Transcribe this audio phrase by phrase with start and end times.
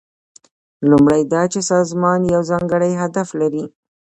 [0.89, 3.63] لومړی دا چې سازمان یو ځانګړی هدف لري.